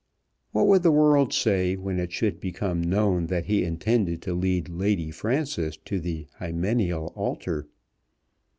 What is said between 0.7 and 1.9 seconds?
the world say